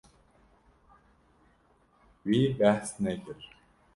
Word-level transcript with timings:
Wî 2.27 2.41
behs 2.57 2.85
kir. 3.23 3.37